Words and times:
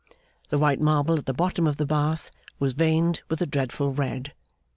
The 0.49 0.57
white 0.57 0.81
marble 0.81 1.19
at 1.19 1.27
the 1.27 1.31
bottom 1.33 1.67
of 1.67 1.77
the 1.77 1.85
bath 1.85 2.31
was 2.57 2.73
veined 2.73 3.21
with 3.29 3.39
a 3.39 3.45
dreadful 3.45 3.93
red. 3.93 4.33